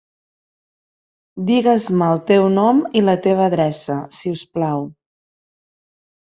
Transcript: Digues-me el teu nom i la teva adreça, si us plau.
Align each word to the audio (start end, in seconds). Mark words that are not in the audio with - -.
Digues-me 1.49 2.07
el 2.13 2.21
teu 2.29 2.45
nom 2.55 2.79
i 3.01 3.05
la 3.11 3.15
teva 3.27 3.45
adreça, 3.51 3.99
si 4.21 4.33
us 4.39 4.43
plau. 4.57 4.83